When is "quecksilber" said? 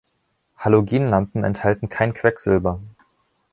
2.15-2.81